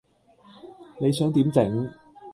[0.99, 1.89] 你想點整?